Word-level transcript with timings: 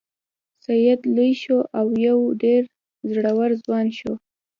سید 0.65 1.01
لوی 1.15 1.31
شو 1.43 1.57
او 1.79 1.85
یو 2.07 2.19
ډیر 2.43 2.61
زړور 3.13 3.49
ځوان 3.63 3.87
شو. 3.97 4.13